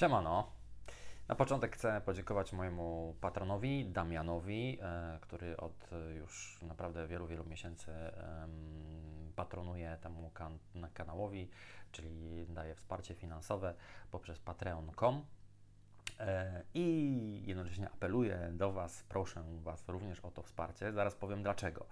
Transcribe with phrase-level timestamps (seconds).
[0.00, 0.52] Siemano.
[1.28, 7.92] Na początek chcę podziękować mojemu patronowi, Damianowi, e, który od już naprawdę wielu, wielu miesięcy
[9.36, 10.58] patronuje temu kan
[10.94, 11.50] kanałowi,
[11.92, 13.74] czyli daje wsparcie finansowe
[14.10, 15.24] poprzez patreon.com.
[16.20, 20.92] E, I jednocześnie apeluję do Was, proszę Was również o to wsparcie.
[20.92, 21.86] Zaraz powiem dlaczego,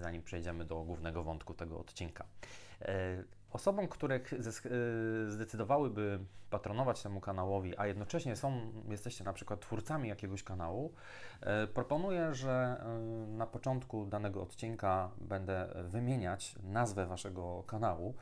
[0.00, 2.24] zanim przejdziemy do głównego wątku tego odcinka.
[3.52, 4.20] Osobom, które e,
[5.30, 6.18] zdecydowałyby
[6.50, 10.92] patronować temu kanałowi, a jednocześnie są, jesteście na przykład twórcami jakiegoś kanału,
[11.74, 12.84] proponuję, że
[13.28, 18.14] na początku danego odcinka będę wymieniać nazwę Waszego kanału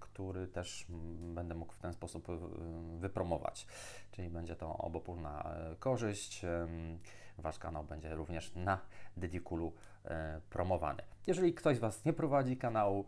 [0.00, 0.86] który też
[1.34, 2.26] będę mógł w ten sposób
[2.98, 3.66] wypromować.
[4.12, 6.42] Czyli będzie to obopólna korzyść.
[7.38, 8.78] Wasz kanał będzie również na
[9.16, 9.72] Dedikulu
[10.04, 11.02] e, promowany.
[11.26, 13.04] Jeżeli ktoś z Was nie prowadzi kanału,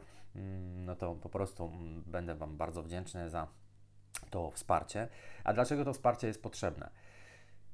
[0.75, 3.47] no to po prostu mm, będę Wam bardzo wdzięczny za
[4.31, 5.09] to wsparcie.
[5.45, 6.91] A dlaczego to wsparcie jest potrzebne?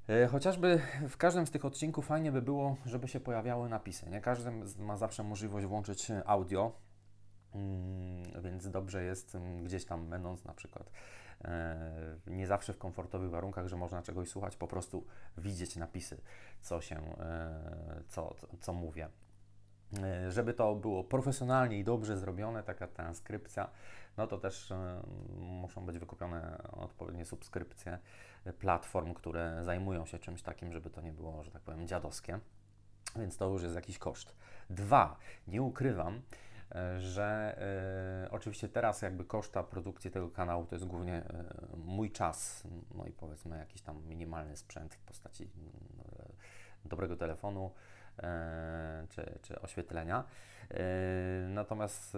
[0.08, 4.11] E, chociażby w każdym z tych odcinków fajnie by było, żeby się pojawiały napisy.
[4.11, 6.72] Nie każdy ma zawsze możliwość włączyć audio,
[7.55, 10.91] Mm, więc dobrze jest mm, gdzieś tam będąc na przykład
[11.45, 15.06] e, nie zawsze w komfortowych warunkach, że można czegoś słuchać, po prostu
[15.39, 16.20] widzieć napisy,
[16.61, 19.08] co się, e, co, co mówię.
[19.98, 23.70] E, żeby to było profesjonalnie i dobrze zrobione, taka transkrypcja,
[24.16, 24.72] no to też
[25.38, 27.98] muszą być wykupione odpowiednie subskrypcje
[28.58, 32.38] platform, które zajmują się czymś takim, żeby to nie było, że tak powiem, dziadowskie.
[33.16, 34.36] Więc to już jest jakiś koszt.
[34.70, 35.16] Dwa,
[35.48, 36.22] nie ukrywam,
[36.98, 37.58] że
[38.27, 43.06] y, oczywiście teraz jakby koszta produkcji tego kanału to jest głównie y, mój czas, no
[43.06, 47.70] i powiedzmy jakiś tam minimalny sprzęt w postaci y, dobrego telefonu
[49.08, 50.24] czy, czy oświetlenia.
[51.48, 52.16] Natomiast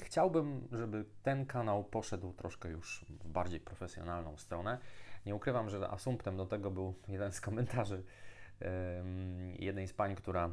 [0.00, 4.78] chciałbym, żeby ten kanał poszedł troszkę już w bardziej profesjonalną stronę.
[5.26, 8.02] Nie ukrywam, że asumptem do tego był jeden z komentarzy
[9.58, 10.50] jednej z pań, która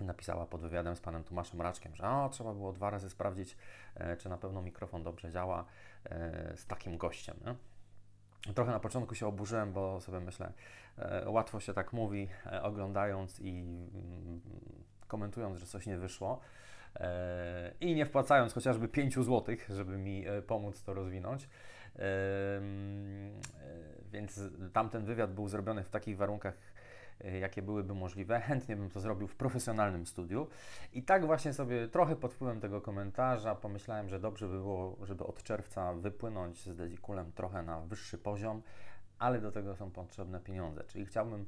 [0.00, 3.56] napisała pod wywiadem z panem Tomaszem Raczkiem, że o, trzeba było dwa razy sprawdzić,
[3.94, 5.64] e, czy na pewno mikrofon dobrze działa
[6.04, 7.36] e, z takim gościem.
[7.46, 7.54] Nie?
[8.54, 10.52] Trochę na początku się oburzyłem, bo sobie myślę,
[10.98, 12.28] e, łatwo się tak mówi,
[12.62, 14.40] oglądając i mm,
[15.08, 16.40] komentując, że coś nie wyszło
[17.80, 21.48] i nie wpłacając chociażby 5 zł, żeby mi pomóc to rozwinąć.
[24.12, 24.40] Więc
[24.72, 26.54] tamten wywiad był zrobiony w takich warunkach,
[27.40, 28.40] jakie byłyby możliwe.
[28.48, 30.46] Chętnie bym to zrobił w profesjonalnym studiu.
[30.92, 35.24] I tak właśnie sobie trochę pod wpływem tego komentarza pomyślałem, że dobrze by było, żeby
[35.24, 38.62] od czerwca wypłynąć z Dedikulem trochę na wyższy poziom,
[39.18, 40.84] ale do tego są potrzebne pieniądze.
[40.84, 41.46] Czyli chciałbym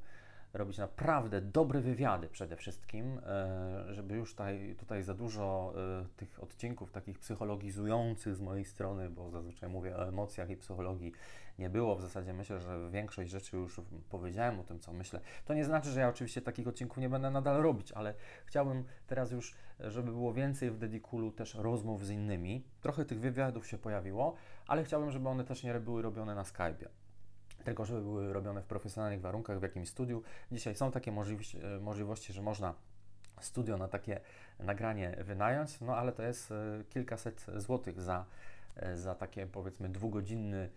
[0.53, 6.43] robić naprawdę dobre wywiady przede wszystkim, e, żeby już tutaj, tutaj za dużo e, tych
[6.43, 11.11] odcinków takich psychologizujących z mojej strony, bo zazwyczaj mówię o emocjach i psychologii,
[11.59, 11.95] nie było.
[11.95, 15.19] W zasadzie myślę, że większość rzeczy już powiedziałem o tym, co myślę.
[15.45, 18.13] To nie znaczy, że ja oczywiście takich odcinków nie będę nadal robić, ale
[18.45, 22.63] chciałbym teraz już, żeby było więcej w Dedikulu też rozmów z innymi.
[22.81, 24.35] Trochę tych wywiadów się pojawiło,
[24.67, 26.87] ale chciałbym, żeby one też nie były robione na Skype'ie
[27.63, 30.23] tylko żeby były robione w profesjonalnych warunkach, w jakimś studiu.
[30.51, 32.73] Dzisiaj są takie możliwości, e, możliwości że można
[33.41, 34.19] studio na takie
[34.59, 38.25] nagranie wynająć, no ale to jest e, kilkaset złotych za,
[38.75, 40.69] e, za takie powiedzmy dwugodzinny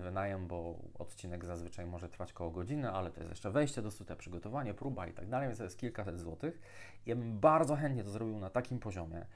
[0.00, 4.16] wynajem, bo odcinek zazwyczaj może trwać koło godziny, ale to jest jeszcze wejście do studia,
[4.16, 6.60] przygotowanie, próba i tak dalej, więc to jest kilkaset złotych.
[7.06, 9.26] Ja bym bardzo chętnie to zrobił na takim poziomie,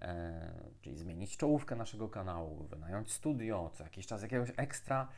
[0.00, 5.08] e, czyli zmienić czołówkę naszego kanału, wynająć studio, co jakiś czas jakiegoś ekstra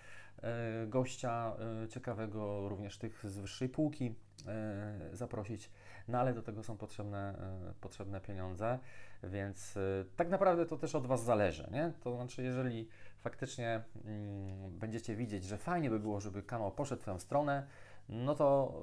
[0.86, 1.52] gościa
[1.84, 4.14] e, ciekawego, również tych z wyższej półki
[4.46, 5.70] e, zaprosić,
[6.08, 7.34] no ale do tego są potrzebne,
[7.80, 8.78] potrzebne pieniądze,
[9.22, 9.78] więc
[10.16, 11.92] tak naprawdę to też od Was zależy, nie?
[12.00, 17.04] To znaczy, jeżeli faktycznie mm, będziecie widzieć, że fajnie by było, żeby kanał poszedł w
[17.04, 17.66] tę stronę,
[18.08, 18.80] no to,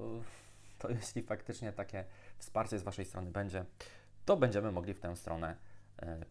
[0.79, 2.05] to jeśli faktycznie takie
[2.37, 3.65] wsparcie z Waszej strony będzie,
[4.25, 5.66] to będziemy mogli w tę stronę E,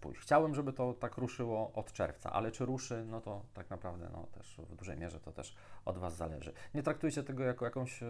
[0.01, 0.21] pójść.
[0.21, 4.27] Chciałbym, żeby to tak ruszyło od czerwca, ale czy ruszy, no to tak naprawdę no,
[4.33, 6.53] też w dużej mierze to też od Was zależy.
[6.75, 8.07] Nie traktujcie tego jako jakąś, e,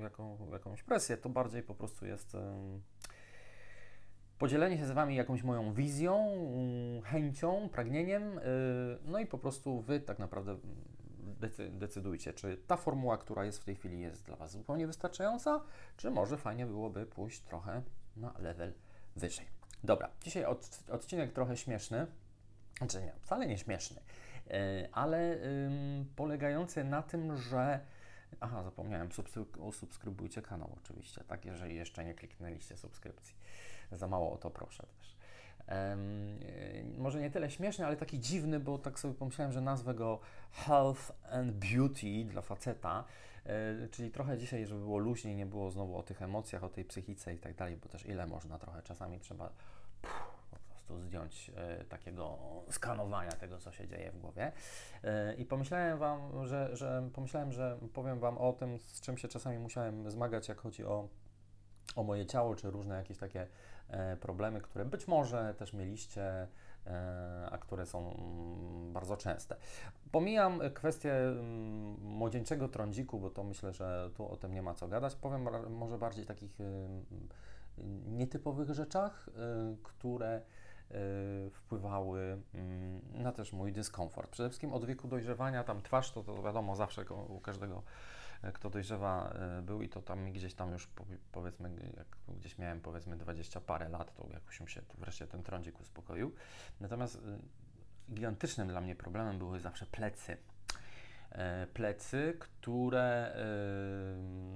[0.00, 2.58] jaką, jakąś presję, to bardziej po prostu jest e,
[4.38, 6.26] podzielenie się z Wami jakąś moją wizją,
[7.04, 8.40] chęcią, pragnieniem,
[9.04, 10.56] no i po prostu Wy tak naprawdę
[11.70, 15.60] decydujcie, czy ta formuła, która jest w tej chwili jest dla Was zupełnie wystarczająca,
[15.96, 17.82] czy może fajnie byłoby pójść trochę
[18.16, 18.72] na level
[19.16, 19.55] wyżej.
[19.84, 22.06] Dobra, dzisiaj od, odcinek trochę śmieszny,
[22.78, 24.00] znaczy nie, wcale nie śmieszny,
[24.46, 24.54] yy,
[24.92, 25.38] ale
[26.16, 27.80] polegający na tym, że
[28.40, 29.08] Aha, zapomniałem,
[29.72, 33.34] subskrybujcie kanał oczywiście, tak, jeżeli jeszcze nie kliknęliście subskrypcji.
[33.92, 35.16] Za mało o to proszę też.
[35.68, 40.20] Yy, może nie tyle śmieszny, ale taki dziwny, bo tak sobie pomyślałem, że nazwę go
[40.52, 43.35] Health and Beauty dla faceta, e,
[43.90, 47.34] czyli trochę dzisiaj, żeby było luźniej, nie było znowu o tych emocjach, o tej psychice
[47.34, 49.52] i tak dalej, bo też ile można trochę, czasami trzeba
[50.50, 52.38] po prostu zdjąć e, takiego
[52.70, 54.52] skanowania tego, co się dzieje w głowie.
[55.04, 59.28] E, I pomyślałem Wam, że, że pomyślałem, że powiem Wam o tym, z czym się
[59.28, 61.08] czasami musiałem zmagać, jak chodzi o,
[61.96, 63.46] o moje ciało, czy różne jakieś takie
[63.88, 66.48] e, problemy, które być może też mieliście, e,
[67.50, 69.56] a które są mm, bardzo częste.
[70.12, 74.88] Pomijam kwestię mm, młodzieńczego trądziku, bo to myślę, że tu o tym nie ma co
[74.88, 75.16] gadać.
[75.16, 76.64] Powiem może bardziej takich y,
[78.06, 79.32] nietypowych rzeczach, y,
[79.82, 80.40] które
[80.90, 84.30] y, wpływały mm, na też mój dyskomfort.
[84.30, 87.82] Przede wszystkim od wieku dojrzewania, tam twarz to, to wiadomo zawsze u każdego, e,
[88.54, 92.80] kto dojrzewa e, był i to tam gdzieś tam już powi- powiedzmy, jak gdzieś miałem
[92.80, 96.32] powiedzmy 20 parę lat, to jakoś mi się wreszcie ten trądzik uspokoił.
[96.80, 97.20] Natomiast y,
[98.14, 100.36] gigantycznym dla mnie problemem były zawsze plecy.
[101.32, 103.44] E, Plecy, które e,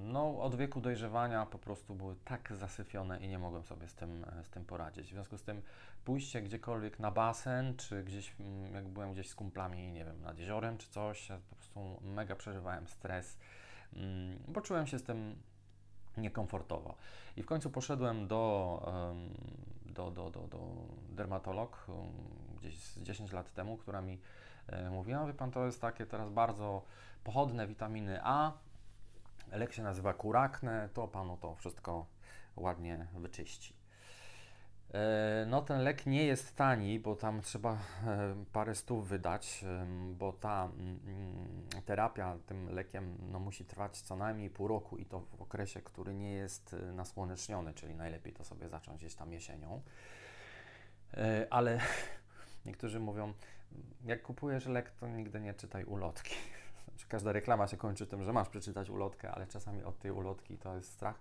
[0.03, 4.25] no, od wieku dojrzewania po prostu były tak zasyfione i nie mogłem sobie z tym,
[4.39, 5.07] e, z tym poradzić.
[5.07, 5.61] W związku z tym
[6.05, 8.35] pójście gdziekolwiek na basen, czy gdzieś,
[8.73, 12.87] jak byłem gdzieś z kumplami, nie wiem, nad jeziorem czy coś, po prostu mega przeżywałem
[12.87, 13.37] stres,
[14.47, 15.35] bo czułem się z tym
[16.17, 16.95] niekomfortowo.
[17.37, 18.83] I w końcu poszedłem do,
[19.85, 20.59] do, do, do, do
[21.09, 21.87] dermatolog
[22.59, 24.19] gdzieś z 10 lat temu, która mi
[24.67, 26.81] e, mówiła, wie pan, to jest takie teraz bardzo
[27.23, 28.51] pochodne witaminy A,
[29.51, 32.05] lek się nazywa kurakne, to panu to wszystko
[32.55, 33.80] ładnie wyczyści.
[34.93, 37.77] E, No, ten lek nie jest tani, bo tam trzeba e,
[38.53, 39.65] parę stów wydać,
[40.13, 45.05] bo ta mm, mm, terapia tym lekiem no, musi trwać co najmniej pół roku i
[45.05, 49.33] to w okresie, który nie jest e, nasłoneczniony, czyli najlepiej to sobie zacząć gdzieś tam
[49.33, 49.81] jesienią.
[51.49, 51.79] Ale
[52.65, 53.33] niektórzy mówią,
[54.05, 56.35] jak kupujesz lek, to nigdy nie czytaj ulotki.
[56.85, 60.57] Znaczy, Każda reklama się kończy tym, że masz przeczytać ulotkę, ale czasami od tej ulotki
[60.57, 61.19] to jest strach.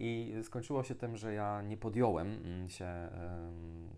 [0.00, 3.08] I skończyło się tym, że ja nie podjąłem mm, się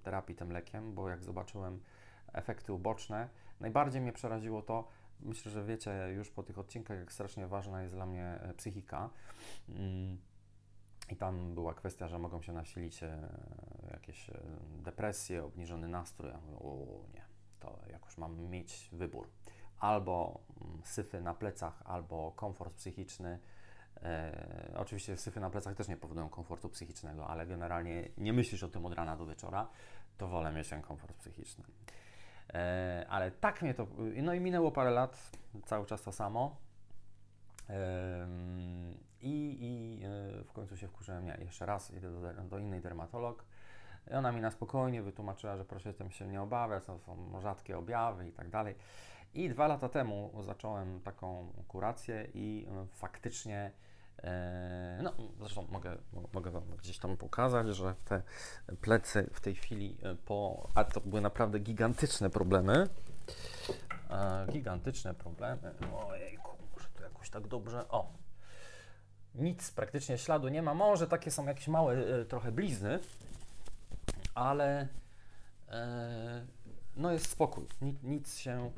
[0.02, 1.81] terapii tym lekiem, bo jak zobaczyłem
[2.32, 3.29] efekty uboczne,
[3.61, 4.88] najbardziej mnie przeraziło to,
[5.20, 9.11] myślę, że wiecie już po tych odcinkach, jak strasznie ważna jest dla mnie e, psychika.
[9.69, 10.19] Mm,
[11.11, 13.29] I tam była kwestia, że mogą się nasilić e,
[13.91, 14.41] jakieś e,
[14.79, 16.31] depresje, obniżony nastrój.
[16.31, 17.25] Ja mówię, o nie,
[17.61, 19.29] to jakoś mam mieć wybór.
[19.79, 23.38] Albo mm, syfy na plecach, albo komfort psychiczny.
[24.02, 28.69] E, oczywiście syfy na plecach też nie powodują komfortu psychicznego, ale generalnie nie myślisz o
[28.69, 29.69] tym od rana do wieczora,
[30.19, 31.64] to wolę mieć ten komfort psychiczny.
[32.55, 33.87] E, ale tak mnie to.
[34.23, 35.31] No i minęło parę lat,
[35.67, 36.56] cały czas to samo.
[37.69, 42.81] Em, I, i e, w końcu się wkurzyłem, nie, jeszcze raz idę do, do innej
[42.81, 43.44] dermatolog.
[44.11, 47.79] I ona mi na spokojnie wytłumaczyła, że proszę tym się nie obawiać, to są rzadkie
[47.79, 48.75] objawy i tak dalej.
[49.34, 53.72] I dwa lata temu zacząłem taką kurację i e, faktycznie,
[54.22, 55.96] e, no zresztą mogę,
[56.32, 58.22] mogę Wam gdzieś tam pokazać, że te
[58.80, 62.88] plecy w tej chwili e, po, a to były naprawdę gigantyczne problemy,
[64.52, 65.74] gigantyczne problemy,
[66.06, 68.12] ojejku, może tu jakoś tak dobrze, o,
[69.34, 72.98] nic praktycznie śladu nie ma, może takie są jakieś małe trochę blizny,
[74.34, 74.88] ale
[76.96, 78.70] no jest spokój, nic, nic się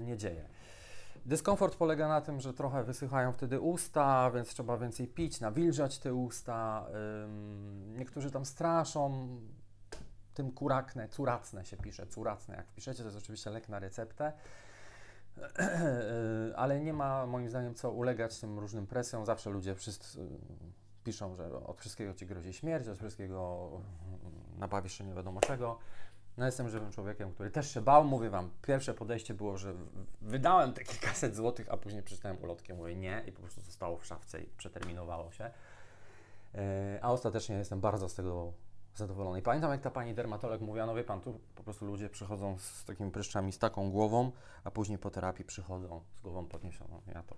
[0.00, 0.48] nie dzieje.
[1.26, 6.14] Dyskomfort polega na tym, że trochę wysychają wtedy usta, więc trzeba więcej pić, nawilżać te
[6.14, 6.86] usta.
[7.94, 9.28] Niektórzy tam straszą
[10.36, 12.56] tym kurakne, curacne się pisze, curacne.
[12.56, 14.32] Jak wpiszecie, to jest oczywiście lek na receptę.
[15.36, 19.26] Yy, ale nie ma moim zdaniem co ulegać tym różnym presjom.
[19.26, 20.26] Zawsze ludzie wszyscy yy,
[21.04, 23.70] piszą, że od wszystkiego ci grozi śmierć, od wszystkiego
[24.54, 25.78] yy, nabawisz się nie wiadomo czego.
[26.38, 28.04] No jestem żywym człowiekiem, który też się bał.
[28.04, 29.74] Mówię Wam, pierwsze podejście było, że
[30.20, 34.06] wydałem te kilkaset złotych, a później przeczytałem ulotkę, mówię nie i po prostu zostało w
[34.06, 35.50] szafce i przeterminowało się.
[36.54, 36.60] Yy,
[37.02, 38.52] A ostatecznie jestem bardzo z tego
[38.94, 39.42] zadowolony.
[39.42, 42.84] Pamiętam, jak ta pani dermatolog mówiła, no wie Pan, tu po prostu ludzie przychodzą z
[42.84, 44.32] takimi pryszczami, z taką głową,
[44.64, 47.00] a później po terapii przychodzą z głową podniesioną.
[47.14, 47.36] Ja to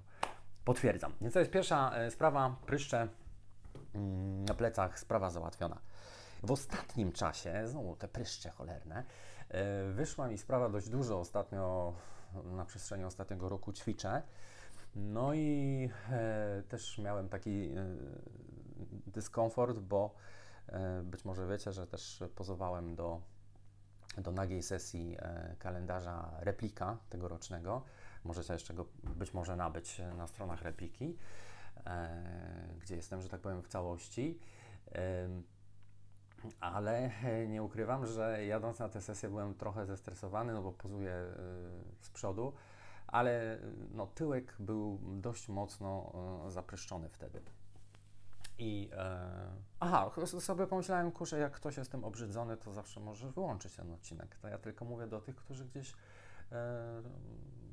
[0.65, 1.13] potwierdzam.
[1.21, 3.09] Więc to jest pierwsza e, sprawa, pryszcze
[3.95, 5.79] mm, na plecach, sprawa załatwiona.
[6.43, 9.05] W ostatnim czasie, znowu te pryszcze cholerne,
[9.49, 11.95] e, wyszła mi sprawa dość dużo ostatnio,
[12.45, 14.23] na przestrzeni ostatniego roku ćwiczę.
[14.97, 17.97] No i e, też miałem taki e,
[19.07, 20.15] dyskomfort, bo
[21.03, 23.21] być może wiecie, że też pozowałem do,
[24.19, 25.17] do nagiej sesji
[25.59, 27.83] kalendarza replika tegorocznego.
[28.25, 31.17] Możecie jeszcze go być może nabyć na stronach repliki,
[32.81, 34.39] gdzie jestem, że tak powiem, w całości.
[36.61, 37.11] Ale
[37.49, 41.13] nie ukrywam, że jadąc na tę sesję byłem trochę zestresowany, no bo pozuję
[42.01, 42.53] z przodu,
[43.07, 43.59] ale
[43.91, 46.13] no, tyłek był dość mocno
[46.49, 47.41] zapryszczony wtedy.
[48.59, 53.77] I e, aha, sobie pomyślałem, kurczę, jak ktoś jest tym obrzydzony, to zawsze może wyłączyć
[53.77, 54.37] ten odcinek.
[54.37, 55.95] To ja tylko mówię do tych, którzy gdzieś
[56.53, 57.03] e,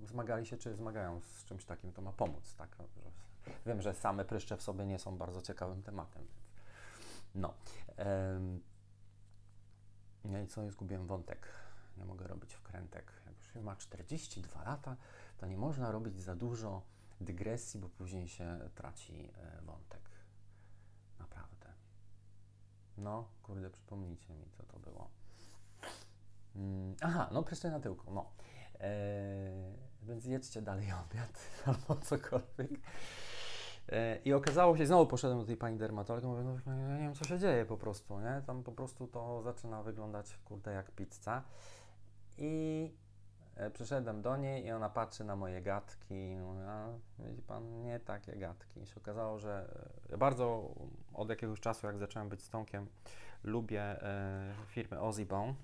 [0.03, 2.75] zmagali się, czy zmagają z czymś takim, to ma pomóc, tak?
[3.65, 6.27] Wiem, że same pryszcze w sobie nie są bardzo ciekawym tematem,
[7.35, 7.53] no.
[10.23, 11.47] No i co, zgubiłem wątek.
[11.97, 13.11] Nie mogę robić wkrętek.
[13.25, 14.97] Jak już ma 42 lata,
[15.37, 16.81] to nie można robić za dużo
[17.21, 20.05] dygresji, bo później się traci e, wątek.
[22.97, 25.09] No, kurde, przypomnijcie mi, co to było.
[26.55, 28.31] Mm, aha, no pryszcze na tyłku, no.
[28.79, 32.71] Eee, więc jedzcie dalej obiad albo cokolwiek.
[33.89, 37.13] Eee, I okazało się, znowu poszedłem do tej pani dermatolog, mówię, no ja nie wiem,
[37.13, 38.41] co się dzieje po prostu, nie?
[38.47, 41.43] Tam po prostu to zaczyna wyglądać, kurde, jak pizza.
[42.37, 42.91] I
[43.55, 46.87] E, przyszedłem do niej i ona patrzy na moje gadki i mówi, a
[47.19, 48.81] widzi pan, nie takie gadki.
[48.81, 49.73] I się okazało, że
[50.09, 50.75] e, bardzo
[51.13, 52.87] od jakiegoś czasu, jak zacząłem być z Tomkiem,
[53.43, 55.55] lubię e, firmę Ozibon,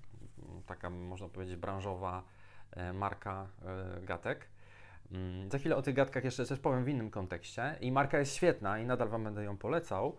[0.66, 2.22] taka można powiedzieć branżowa
[2.70, 4.48] e, marka e, gatek.
[5.12, 8.34] Mm, za chwilę o tych gadkach jeszcze coś powiem w innym kontekście i marka jest
[8.34, 10.16] świetna i nadal Wam będę ją polecał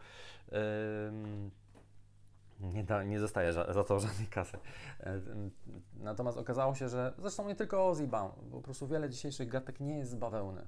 [2.60, 4.58] nie, da, nie dostaje za, to żadnej kasy.
[5.94, 9.98] Natomiast okazało się, że zresztą nie tylko Ozzy Baum, po prostu wiele dzisiejszych gatek nie
[9.98, 10.68] jest z bawełny.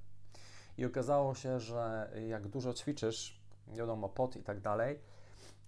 [0.77, 4.99] I okazało się, że jak dużo ćwiczysz, wiadomo, pot i tak dalej,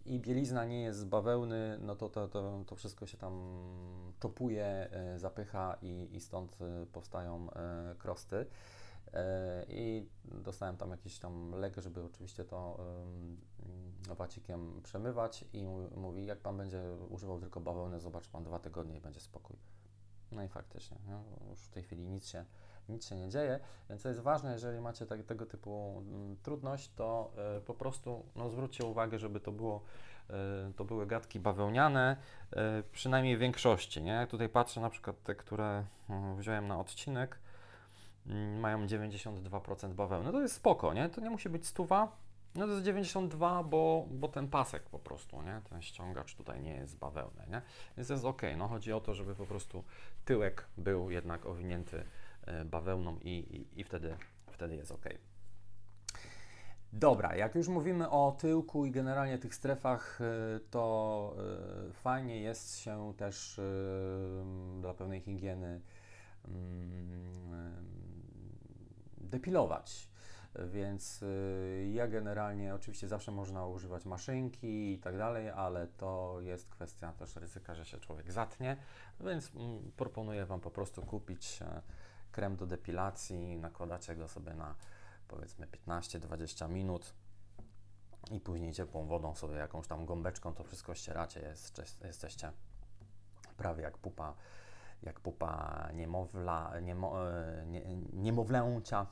[0.08, 3.34] i bielizna nie jest z bawełny, no to to, to, to wszystko się tam
[4.20, 7.48] czopuje, e, zapycha i, i stąd e, powstają
[7.98, 8.46] krosty.
[9.68, 12.80] I dostałem tam jakiś tam lek, żeby oczywiście to
[14.16, 19.02] wacikiem przemywać i mówi, jak Pan będzie używał tylko bawełny, zobacz Pan dwa tygodnie i
[19.02, 19.56] będzie spokój.
[20.32, 22.46] No i faktycznie, no, już w tej chwili nic się,
[22.89, 26.91] nic się nie dzieje, więc co jest ważne, jeżeli macie tak, tego typu mm, trudność,
[26.96, 29.82] to y, po prostu no, zwróćcie uwagę, żeby to było
[30.70, 32.17] y, to były gadki bawełniane,
[32.53, 32.58] y,
[32.91, 34.01] przynajmniej w większości.
[34.01, 34.12] Nie?
[34.12, 35.86] Jak tutaj patrzę na przykład te, które
[36.38, 37.39] wziąłem na odcinek,
[38.27, 40.32] mm, mają 92% bawełny.
[40.32, 41.10] To jest spoko, nie?
[41.10, 42.12] To nie musi być stuwa,
[42.58, 45.62] no to jest 92, bo, bo ten pasek po prostu, nie?
[45.70, 47.62] Ten ściągacz tutaj nie jest bawełny, nie?
[47.98, 48.41] Więc jest ok.
[48.58, 49.84] No chodzi o to, żeby po prostu
[50.25, 52.03] tyłek był jednak owinięty e,
[52.66, 54.16] bawełną i, i, i wtedy,
[54.51, 55.06] wtedy jest ok.
[56.94, 61.36] Dobra, jak już mówimy o tyłku i generalnie tych strefach, e, to
[61.89, 63.62] e, fajnie jest się też
[64.82, 65.82] dla pełnej higieny
[66.48, 67.86] mm,
[69.18, 70.10] depilować.
[70.68, 71.24] Więc
[71.94, 77.36] ja generalnie, oczywiście zawsze można używać maszynki i tak dalej, ale to jest kwestia też
[77.36, 78.77] ryzyka, że się człowiek zatnie,
[79.20, 81.82] więc mm, proponuję Wam po prostu kupić e,
[82.38, 84.75] krem do depilacji, nakładacie go sobie na
[85.27, 87.13] powiedzmy 15-20 minut
[88.32, 92.51] i później ciepłą wodą sobie jakąś tam gąbeczką to wszystko ścieracie, jest, jesteście
[93.58, 94.34] prawie jak pupa,
[95.03, 99.06] jak pupa niemowla, niemo, e, nie, niemowlęcia,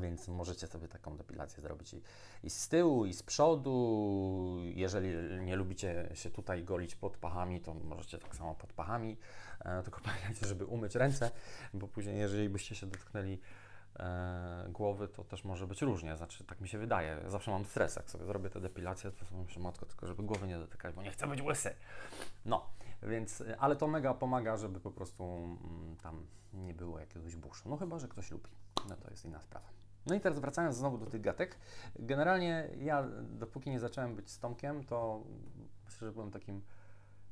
[0.00, 2.02] więc możecie sobie taką depilację zrobić i,
[2.42, 4.56] i, z tyłu, i z przodu.
[4.64, 5.08] Jeżeli
[5.40, 9.16] nie lubicie się tutaj golić pod pachami, to możecie tak samo pod pachami.
[9.64, 11.30] E, tylko pamiętajcie, żeby umyć ręce,
[11.74, 13.38] bo później, jeżeli byście się dotknęli
[13.96, 16.16] e, głowy, to też może być różnie.
[16.16, 17.20] Znaczy, tak mi się wydaje.
[17.26, 20.46] Zawsze mam stres, jak sobie zrobię tę depilację, to sobie myślę, matko, tylko żeby głowy
[20.46, 21.74] nie dotykać, bo nie chcę być łysy.
[22.44, 22.66] No,
[23.02, 27.68] więc, ale to mega pomaga, żeby po prostu mm, tam nie było jakiegoś buszu.
[27.68, 28.50] No chyba, że ktoś lubi.
[28.88, 29.68] No to jest inna sprawa.
[30.06, 31.58] No i teraz wracając znowu do tych gatek.
[31.98, 34.38] Generalnie ja, dopóki nie zacząłem być z
[34.88, 35.22] to
[35.84, 36.62] myślę, że byłem takim,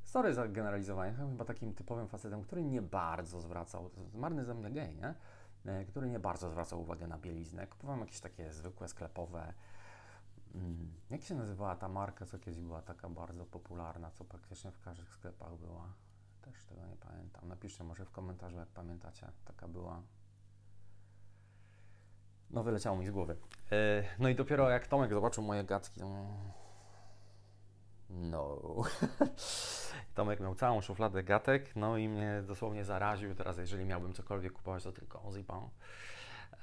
[0.05, 4.55] sorry za generalizowanie, chyba takim typowym facetem, który nie bardzo zwracał, to jest marny ze
[4.55, 5.15] mnie gej, nie?
[5.67, 7.67] E, który nie bardzo zwracał uwagę na bieliznę.
[7.67, 9.55] Kupowałem jakieś takie zwykłe, sklepowe,
[10.55, 14.81] mm, jak się nazywała ta marka, co kiedyś była taka bardzo popularna, co praktycznie w
[14.81, 15.93] każdych sklepach była?
[16.43, 17.49] Też tego nie pamiętam.
[17.49, 19.33] Napiszcie może w komentarzu, jak pamiętacie.
[19.45, 20.03] Taka była
[22.51, 23.37] no wyleciało mi z głowy.
[23.73, 26.01] E, no i dopiero jak Tomek zobaczył moje gadki.
[28.11, 28.83] No.
[30.15, 33.35] Tomek miał całą szufladę gatek, no i mnie dosłownie zaraził.
[33.35, 35.69] Teraz, jeżeli miałbym cokolwiek kupować, to tylko Ozipon.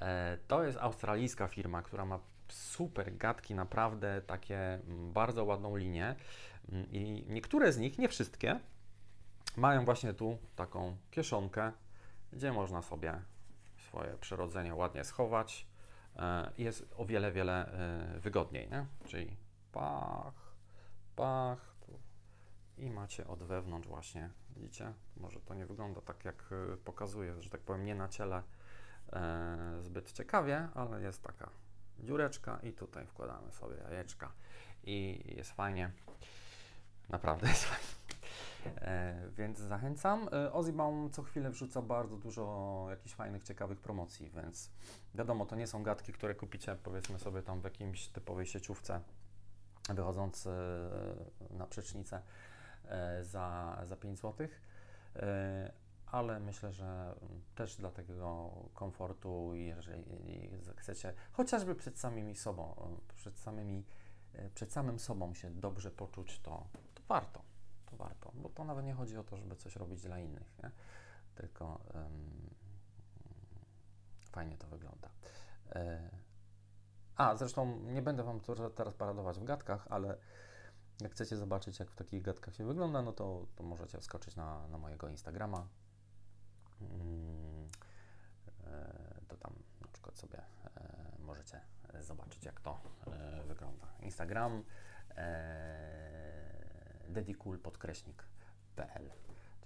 [0.00, 6.16] E, to jest australijska firma, która ma super gadki, naprawdę takie mm, bardzo ładną linię.
[6.68, 8.60] Mm, I niektóre z nich, nie wszystkie,
[9.56, 11.72] mają właśnie tu taką kieszonkę,
[12.32, 13.22] gdzie można sobie
[13.78, 15.66] swoje przyrodzenie ładnie schować.
[16.16, 18.86] E, jest o wiele, wiele e, wygodniej, nie?
[19.04, 19.36] Czyli
[19.72, 20.54] pach,
[21.16, 21.74] pach,
[22.78, 24.92] i macie od wewnątrz właśnie, widzicie?
[25.16, 28.42] Może to nie wygląda tak jak y, pokazuje, że tak powiem nie na ciele
[29.12, 31.50] e, zbyt ciekawie, ale jest taka
[31.98, 34.32] dziureczka i tutaj wkładamy sobie jajeczka
[34.84, 35.90] i jest fajnie.
[37.08, 38.03] Naprawdę jest fajnie.
[38.66, 40.28] E, więc zachęcam.
[40.32, 44.70] E, co chwilę wrzuca bardzo dużo jakichś fajnych, ciekawych promocji, więc
[45.14, 49.00] wiadomo, to nie są gadki, które kupicie powiedzmy sobie tam w jakimś typowej sieciówce
[49.88, 50.50] wychodząc e,
[51.50, 52.22] na przecznicę
[52.84, 54.48] e, za, za 5 zł.
[56.06, 57.14] Ale myślę, że
[57.54, 62.74] też dla takiego komfortu, jeżeli chcecie, chociażby przed samymi sobą,
[63.16, 63.84] przed samymi,
[64.54, 67.42] przed samym sobą się dobrze poczuć, to, to warto,
[67.96, 70.70] to warto, bo to nawet nie chodzi o to, żeby coś robić dla innych, nie?
[71.34, 71.80] tylko
[74.30, 75.10] fajnie to wygląda.
[77.16, 78.40] A, zresztą nie będę Wam
[78.74, 80.16] teraz paradować w gadkach, ale
[81.00, 84.68] jak chcecie zobaczyć, jak w takich gadkach się wygląda, no to, to możecie wskoczyć na,
[84.68, 85.66] na mojego Instagrama.
[86.80, 87.68] Mm,
[88.66, 91.60] e, to tam na przykład sobie e, możecie
[92.00, 93.86] zobaczyć, jak to e, wygląda.
[94.00, 94.62] Instagram
[97.08, 99.10] dedikul podkreśnik.pl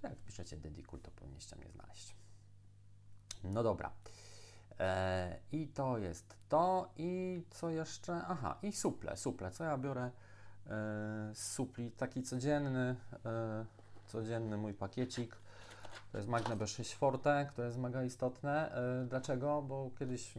[0.01, 2.15] To jak piszecie dedikul, to powinniście mnie znaleźć.
[3.43, 3.91] No dobra.
[4.79, 6.89] E, I to jest to.
[6.97, 8.21] I co jeszcze?
[8.27, 9.51] Aha, i suple, suple.
[9.51, 10.11] Co ja biorę
[10.67, 11.91] e, supli?
[11.91, 13.65] Taki codzienny, e,
[14.07, 15.35] codzienny mój pakiecik.
[16.11, 18.71] To jest Magne B6 Forte, które jest mega istotne.
[19.07, 19.61] Dlaczego?
[19.61, 20.33] Bo kiedyś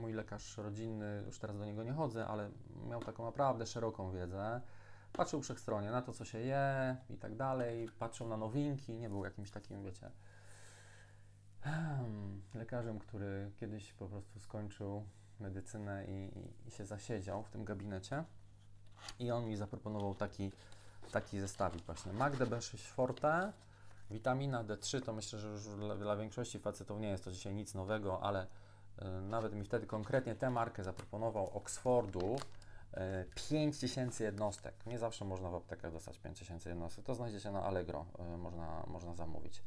[0.00, 2.50] mój lekarz rodzinny, już teraz do niego nie chodzę, ale
[2.88, 4.60] miał taką naprawdę szeroką wiedzę.
[5.16, 7.88] Patrzył wszechstronnie na to, co się je i tak dalej.
[7.98, 10.10] Patrzył na nowinki, nie był jakimś takim, wiecie,
[12.54, 15.04] lekarzem, który kiedyś po prostu skończył
[15.40, 16.30] medycynę i,
[16.68, 18.24] i, się zasiedział w tym gabinecie.
[19.18, 20.52] I on mi zaproponował taki,
[21.12, 22.12] taki zestawik właśnie.
[22.12, 23.52] Magde B6 Forte,
[24.10, 27.74] witamina D3, to myślę, że już dla, dla większości facetów nie jest to dzisiaj nic
[27.74, 32.36] nowego, ale y, nawet mi wtedy konkretnie tę markę zaproponował Oxfordu.
[32.94, 34.86] Y, 5000 jednostek.
[34.86, 37.04] Nie zawsze można w aptekach dostać 5000 jednostek.
[37.04, 39.62] To znajdziecie na Allegro, y, można, można zamówić.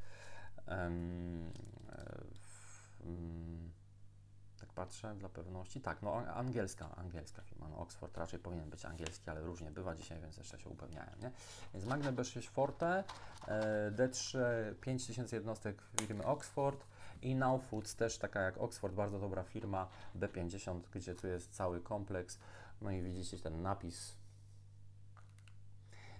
[4.60, 5.82] Tak patrzę dla pewności.
[5.82, 7.70] Tak, no angielska, angielska firma.
[7.70, 11.32] No Oxford raczej powinien być angielski, ale różnie bywa dzisiaj, więc jeszcze się upewniają, nie?
[11.74, 13.04] Więc Magne B6 Forte,
[13.48, 14.40] e, D3
[14.82, 16.86] 5000 jednostek firmy Oxford
[17.22, 19.88] i Now Foods też taka jak Oxford, bardzo dobra firma
[20.20, 22.40] B50, gdzie tu jest cały kompleks.
[22.82, 24.16] No i widzicie ten napis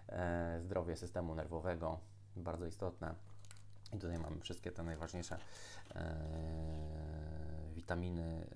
[0.10, 2.00] e, zdrowie systemu nerwowego,
[2.36, 3.16] bardzo istotne.
[3.94, 5.38] I tutaj mamy wszystkie te najważniejsze
[5.96, 6.16] e,
[7.76, 8.48] witaminy,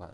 [0.00, 0.10] e,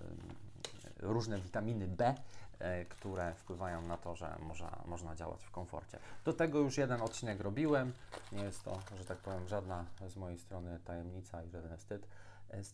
[0.96, 2.14] różne witaminy B,
[2.58, 5.98] e, które wpływają na to, że można, można działać w komforcie.
[6.24, 7.92] Do tego już jeden odcinek robiłem.
[8.32, 12.06] Nie jest to, że tak powiem, żadna z mojej strony tajemnica i żaden wstyd.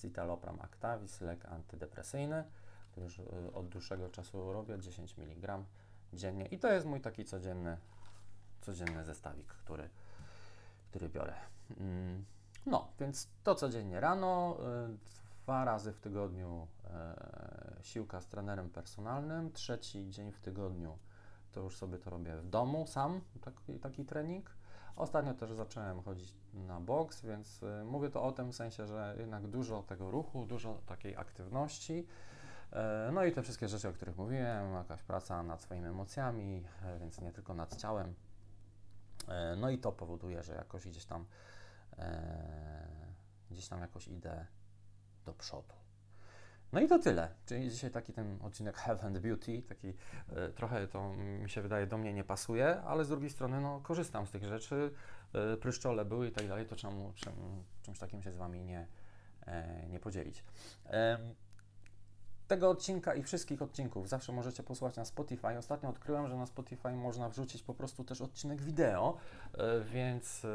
[0.00, 2.44] Citalopram Actavis, lek antydepresyjny,
[3.00, 5.64] już e, od dłuższego czasu robię, 10 mg
[6.12, 6.46] dziennie.
[6.46, 7.76] I to jest mój taki codzienny,
[8.60, 9.88] codzienny zestawik, który
[10.92, 11.34] który biorę.
[11.80, 12.24] Mm,
[12.66, 14.56] no, więc to codziennie rano,
[14.90, 20.98] y, dwa razy w tygodniu e, siłka z trenerem personalnym, trzeci dzień w tygodniu
[21.52, 24.50] to już sobie to robię w domu sam, taki, taki trening.
[24.96, 29.46] Ostatnio też zacząłem chodzić na boks, więc y, mówię to o tym sensie, że jednak
[29.46, 32.06] dużo tego ruchu, dużo takiej aktywności.
[32.72, 36.98] E, no i te wszystkie rzeczy, o których mówiłem, jakaś praca nad swoimi emocjami, e,
[36.98, 38.14] więc nie tylko nad ciałem,
[39.28, 41.26] E, no i to powoduje, że jakoś gdzieś tam,
[43.50, 44.46] gdzieś tam jakoś idę
[45.24, 45.74] do przodu.
[46.72, 47.28] No i to tyle.
[47.46, 49.92] Czyli dzisiaj taki ten odcinek Health and Beauty, taki
[50.54, 54.26] trochę to mi się wydaje do mnie nie pasuje, ale z drugiej strony no, korzystam
[54.26, 54.90] z tych rzeczy,
[55.60, 57.32] pryszczole były i tak dalej, to czemu czym,
[57.82, 58.86] czymś takim się z Wami nie,
[59.90, 60.44] nie podzielić
[62.48, 65.58] tego odcinka i wszystkich odcinków zawsze możecie posłuchać na Spotify.
[65.58, 69.16] Ostatnio odkryłem, że na Spotify można wrzucić po prostu też odcinek wideo,
[69.54, 70.46] e, więc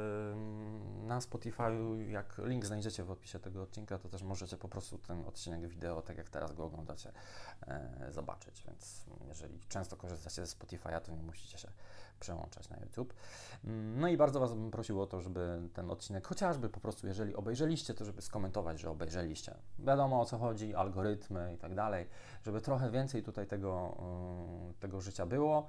[1.04, 1.64] na Spotify,
[2.08, 6.02] jak link znajdziecie w opisie tego odcinka, to też możecie po prostu ten odcinek wideo,
[6.02, 7.12] tak jak teraz go oglądacie,
[7.68, 8.64] e, zobaczyć.
[8.68, 11.70] Więc jeżeli często korzystacie ze Spotify'a, to nie musicie się
[12.20, 13.14] przełączać na YouTube.
[13.64, 17.08] Mm, no i bardzo Was bym prosił o to, żeby ten odcinek, chociażby po prostu,
[17.08, 19.56] jeżeli obejrzeliście, to żeby skomentować, że obejrzeliście.
[19.80, 22.08] Wiadomo o co chodzi, algorytmy i tak dalej,
[22.44, 25.68] żeby trochę więcej tutaj tego, mm, tego życia było.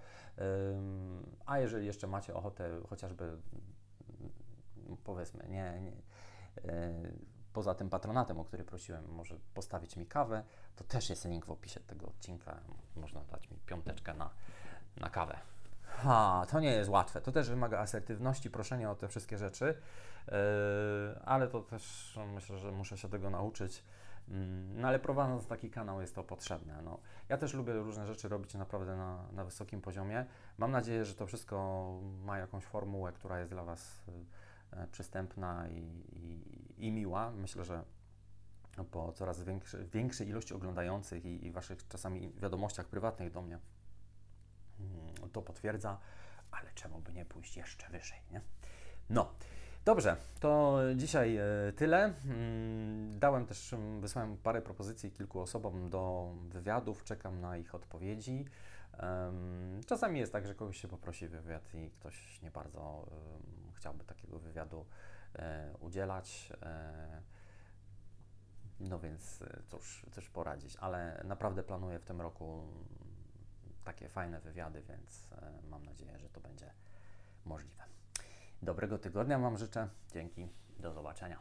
[1.46, 3.40] A jeżeli jeszcze macie ochotę chociażby, mm,
[5.04, 5.92] powiedzmy, nie, nie
[6.72, 6.92] e,
[7.52, 10.44] poza tym patronatem, o który prosiłem, może postawić mi kawę,
[10.76, 12.60] to też jest link w opisie tego odcinka.
[12.96, 14.30] Można dać mi piąteczkę na,
[14.96, 15.38] na kawę.
[15.88, 17.20] Ha, to nie jest łatwe.
[17.20, 20.34] To też wymaga asertywności, proszenia o te wszystkie rzeczy, yy,
[21.24, 23.84] ale to też myślę, że muszę się tego nauczyć.
[24.28, 26.82] Mm, no ale prowadząc taki kanał jest to potrzebne.
[26.82, 26.98] No,
[27.28, 30.26] ja też lubię różne rzeczy robić naprawdę na, na wysokim poziomie.
[30.58, 31.86] Mam nadzieję, że to wszystko
[32.24, 34.02] ma jakąś formułę, która jest dla Was
[34.72, 37.30] e, przystępna i, i, i miła.
[37.30, 37.84] Myślę, że
[38.90, 43.58] po coraz większy, większej ilości oglądających i, i Waszych czasami wiadomościach prywatnych do mnie
[45.38, 45.98] to potwierdza,
[46.50, 48.40] ale czemu by nie pójść jeszcze wyżej, nie?
[49.10, 49.32] No,
[49.84, 52.14] Dobrze, to dzisiaj e, tyle.
[52.24, 58.44] Mm, dałem też, wysłałem parę propozycji kilku osobom do wywiadów, czekam na ich odpowiedzi.
[59.86, 63.06] Czasami jest tak, że kogoś się poprosi wywiad i ktoś nie bardzo
[63.74, 64.86] chciałby takiego wywiadu
[65.34, 66.52] e, udzielać.
[66.62, 67.22] E,
[68.80, 72.62] no więc cóż, cóż poradzić, ale naprawdę planuję w tym roku
[73.88, 75.28] takie fajne wywiady, więc
[75.70, 76.70] mam nadzieję, że to będzie
[77.44, 77.84] możliwe.
[78.62, 79.88] Dobrego tygodnia Wam życzę.
[80.12, 80.48] Dzięki.
[80.78, 81.40] Do zobaczenia.